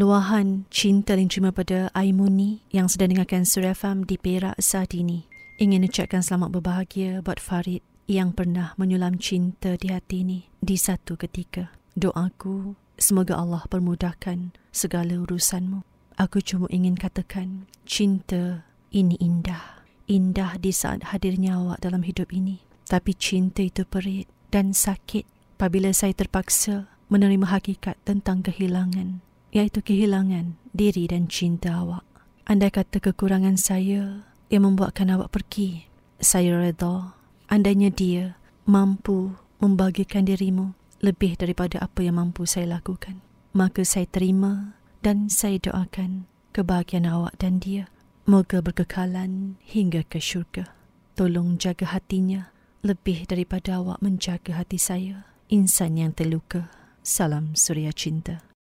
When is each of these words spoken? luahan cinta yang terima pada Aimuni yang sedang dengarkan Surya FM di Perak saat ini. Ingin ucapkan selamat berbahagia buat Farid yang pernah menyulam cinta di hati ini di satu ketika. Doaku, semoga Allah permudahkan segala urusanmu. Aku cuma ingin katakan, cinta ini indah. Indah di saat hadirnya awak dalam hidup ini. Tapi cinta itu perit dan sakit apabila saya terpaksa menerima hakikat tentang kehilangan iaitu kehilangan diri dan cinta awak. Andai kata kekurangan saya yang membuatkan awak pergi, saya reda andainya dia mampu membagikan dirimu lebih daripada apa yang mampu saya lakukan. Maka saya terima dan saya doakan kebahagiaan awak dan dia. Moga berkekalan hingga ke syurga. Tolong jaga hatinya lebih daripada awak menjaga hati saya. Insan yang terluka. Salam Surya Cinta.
luahan 0.00 0.64
cinta 0.72 1.12
yang 1.12 1.28
terima 1.28 1.52
pada 1.52 1.92
Aimuni 1.92 2.64
yang 2.72 2.88
sedang 2.88 3.12
dengarkan 3.12 3.44
Surya 3.44 3.76
FM 3.76 4.08
di 4.08 4.16
Perak 4.16 4.56
saat 4.56 4.96
ini. 4.96 5.28
Ingin 5.60 5.84
ucapkan 5.84 6.24
selamat 6.24 6.56
berbahagia 6.56 7.20
buat 7.20 7.36
Farid 7.36 7.84
yang 8.08 8.32
pernah 8.32 8.72
menyulam 8.80 9.20
cinta 9.20 9.76
di 9.76 9.92
hati 9.92 10.24
ini 10.24 10.48
di 10.56 10.80
satu 10.80 11.20
ketika. 11.20 11.68
Doaku, 11.92 12.80
semoga 12.96 13.36
Allah 13.36 13.60
permudahkan 13.68 14.56
segala 14.72 15.20
urusanmu. 15.20 15.84
Aku 16.16 16.40
cuma 16.40 16.64
ingin 16.72 16.96
katakan, 16.96 17.68
cinta 17.84 18.64
ini 18.88 19.20
indah. 19.20 19.84
Indah 20.08 20.56
di 20.56 20.72
saat 20.72 21.12
hadirnya 21.12 21.60
awak 21.60 21.84
dalam 21.84 22.08
hidup 22.08 22.32
ini. 22.32 22.64
Tapi 22.88 23.12
cinta 23.20 23.60
itu 23.60 23.84
perit 23.84 24.32
dan 24.48 24.72
sakit 24.72 25.28
apabila 25.60 25.92
saya 25.92 26.16
terpaksa 26.16 26.88
menerima 27.12 27.52
hakikat 27.52 28.00
tentang 28.08 28.40
kehilangan 28.40 29.20
iaitu 29.50 29.82
kehilangan 29.82 30.58
diri 30.70 31.10
dan 31.10 31.26
cinta 31.26 31.82
awak. 31.82 32.06
Andai 32.46 32.70
kata 32.70 32.98
kekurangan 32.98 33.54
saya 33.54 34.26
yang 34.50 34.66
membuatkan 34.66 35.10
awak 35.14 35.30
pergi, 35.30 35.86
saya 36.18 36.58
reda 36.58 37.14
andainya 37.46 37.90
dia 37.90 38.38
mampu 38.66 39.34
membagikan 39.58 40.26
dirimu 40.26 40.74
lebih 41.02 41.34
daripada 41.34 41.82
apa 41.82 42.04
yang 42.04 42.18
mampu 42.18 42.46
saya 42.46 42.78
lakukan. 42.78 43.22
Maka 43.50 43.82
saya 43.82 44.06
terima 44.06 44.78
dan 45.02 45.26
saya 45.26 45.58
doakan 45.58 46.30
kebahagiaan 46.54 47.08
awak 47.08 47.34
dan 47.40 47.58
dia. 47.58 47.90
Moga 48.30 48.62
berkekalan 48.62 49.58
hingga 49.66 50.06
ke 50.06 50.22
syurga. 50.22 50.70
Tolong 51.18 51.58
jaga 51.58 51.90
hatinya 51.90 52.54
lebih 52.86 53.26
daripada 53.26 53.82
awak 53.82 53.98
menjaga 53.98 54.62
hati 54.62 54.78
saya. 54.78 55.26
Insan 55.50 55.98
yang 55.98 56.14
terluka. 56.14 56.70
Salam 57.02 57.56
Surya 57.58 57.90
Cinta. 57.90 58.49